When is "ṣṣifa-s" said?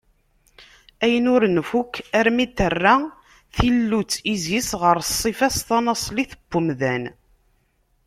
5.11-5.57